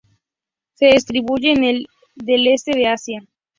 [0.73, 3.21] Se distribuye en el del este de Asia.